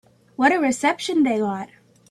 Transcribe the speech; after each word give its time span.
What 0.35 0.51
a 0.51 0.57
reception 0.57 1.21
they 1.21 1.37
got. 1.37 1.69